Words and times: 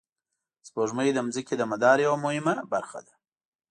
سپوږمۍ 0.67 1.09
د 1.13 1.17
ځمکې 1.33 1.53
د 1.57 1.63
مدار 1.71 1.97
یوه 2.05 2.17
مهمه 2.25 2.53
برخه 2.71 2.99
ده 3.05 3.13